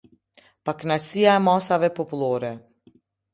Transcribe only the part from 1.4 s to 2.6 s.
e masave popullore.